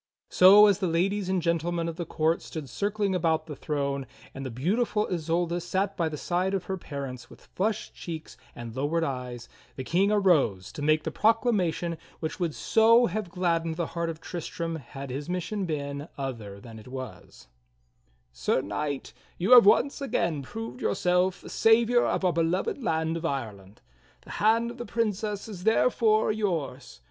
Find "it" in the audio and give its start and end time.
16.79-16.87